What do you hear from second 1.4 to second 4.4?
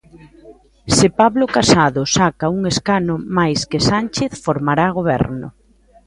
Casado saca un escano máis que Sánchez,